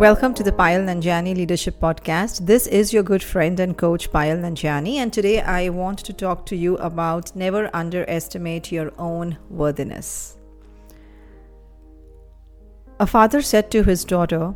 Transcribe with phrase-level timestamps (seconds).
[0.00, 2.46] Welcome to the Payal Nanjiani Leadership Podcast.
[2.46, 6.46] This is your good friend and coach Payal Nanjiani, and today I want to talk
[6.46, 10.38] to you about never underestimate your own worthiness.
[12.98, 14.54] A father said to his daughter,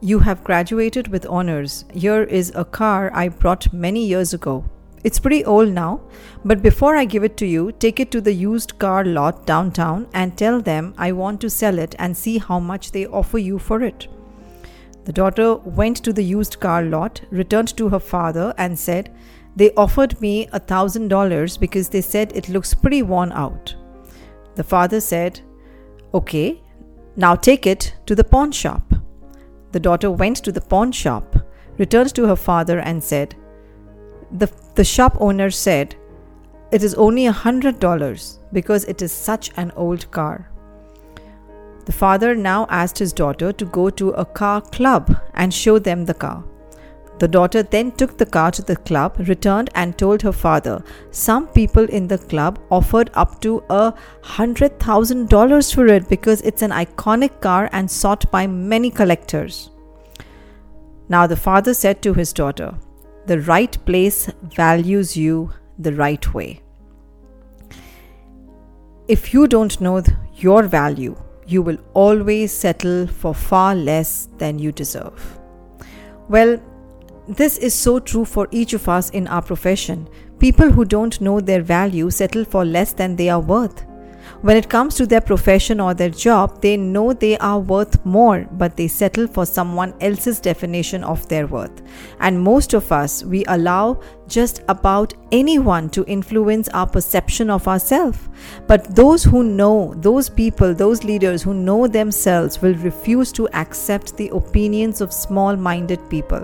[0.00, 1.86] You have graduated with honors.
[1.92, 4.64] Here is a car I brought many years ago.
[5.02, 6.02] It's pretty old now,
[6.44, 10.06] but before I give it to you, take it to the used car lot downtown
[10.14, 13.58] and tell them I want to sell it and see how much they offer you
[13.58, 14.06] for it.
[15.04, 19.14] The daughter went to the used car lot, returned to her father, and said,
[19.54, 23.74] They offered me a thousand dollars because they said it looks pretty worn out.
[24.54, 25.40] The father said,
[26.14, 26.62] Okay,
[27.16, 28.94] now take it to the pawn shop.
[29.72, 31.36] The daughter went to the pawn shop,
[31.76, 33.34] returned to her father, and said,
[34.32, 35.96] The, the shop owner said,
[36.72, 40.50] It is only a hundred dollars because it is such an old car.
[41.86, 46.04] The father now asked his daughter to go to a car club and show them
[46.04, 46.44] the car.
[47.18, 51.46] The daughter then took the car to the club, returned, and told her father some
[51.48, 56.62] people in the club offered up to a hundred thousand dollars for it because it's
[56.62, 59.70] an iconic car and sought by many collectors.
[61.08, 62.74] Now the father said to his daughter,
[63.26, 66.62] The right place values you the right way.
[69.06, 70.02] If you don't know
[70.34, 71.14] your value,
[71.46, 75.38] you will always settle for far less than you deserve.
[76.28, 76.60] Well,
[77.28, 80.08] this is so true for each of us in our profession.
[80.38, 83.84] People who don't know their value settle for less than they are worth.
[84.44, 88.46] When it comes to their profession or their job, they know they are worth more,
[88.52, 91.80] but they settle for someone else's definition of their worth.
[92.20, 98.18] And most of us, we allow just about anyone to influence our perception of ourselves.
[98.66, 104.16] But those who know, those people, those leaders who know themselves will refuse to accept
[104.16, 106.42] the opinions of small minded people.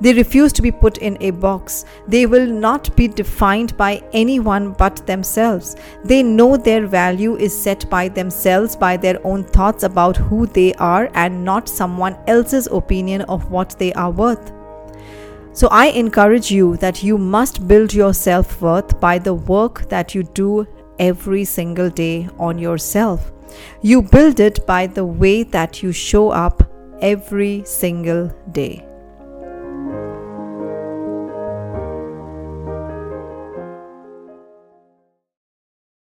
[0.00, 1.84] They refuse to be put in a box.
[2.06, 5.76] They will not be defined by anyone but themselves.
[6.04, 10.74] They know their value is set by themselves, by their own thoughts about who they
[10.74, 14.52] are, and not someone else's opinion of what they are worth.
[15.52, 20.14] So I encourage you that you must build your self worth by the work that
[20.14, 20.66] you do
[20.98, 23.32] every single day on yourself.
[23.82, 26.62] You build it by the way that you show up
[27.00, 28.87] every single day.